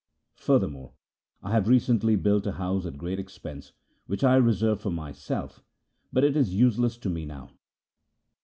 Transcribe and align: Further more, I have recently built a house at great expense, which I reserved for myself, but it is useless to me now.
Further 0.37 0.67
more, 0.67 0.93
I 1.43 1.51
have 1.51 1.67
recently 1.67 2.15
built 2.15 2.47
a 2.47 2.53
house 2.53 2.87
at 2.87 2.97
great 2.97 3.19
expense, 3.19 3.71
which 4.07 4.23
I 4.23 4.35
reserved 4.37 4.81
for 4.81 4.89
myself, 4.89 5.61
but 6.11 6.23
it 6.23 6.35
is 6.35 6.55
useless 6.55 6.97
to 6.97 7.09
me 7.11 7.23
now. 7.23 7.51